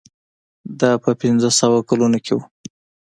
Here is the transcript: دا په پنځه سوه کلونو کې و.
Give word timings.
دا 0.79 0.91
په 1.03 1.11
پنځه 1.21 1.49
سوه 1.59 1.79
کلونو 1.89 2.17
کې 2.25 2.33
و. 2.35 2.39